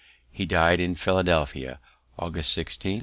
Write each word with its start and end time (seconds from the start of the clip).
He 0.31 0.47
died 0.47 0.79
in 0.79 0.95
Philadelphia 0.95 1.79
August 2.17 2.53
16, 2.53 2.91
1758. 2.93 2.99